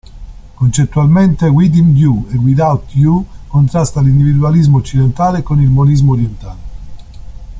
Concettualmente, 0.55 1.45
"Within 1.45 1.95
You 1.95 2.25
Without 2.41 2.95
You" 2.95 3.23
contrasta 3.45 4.01
l'individualismo 4.01 4.77
occidentale 4.77 5.43
con 5.43 5.61
il 5.61 5.69
monismo 5.69 6.13
orientale. 6.13 6.59